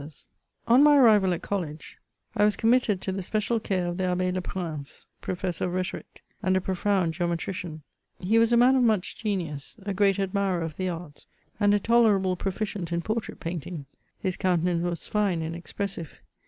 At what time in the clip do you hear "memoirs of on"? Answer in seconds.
0.07-0.83